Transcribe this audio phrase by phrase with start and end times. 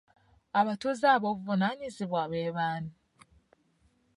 [0.59, 2.91] Abatuuze ab'obuvunaanyizibwa be baani?